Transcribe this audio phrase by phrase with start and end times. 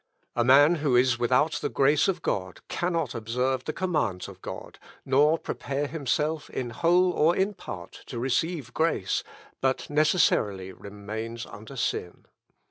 [0.35, 4.79] "A man who is without the grace of God cannot observe the commands of God,
[5.05, 9.23] nor prepare himself, in whole or in part, to receive grace,
[9.61, 12.25] but necessarily remains under sin.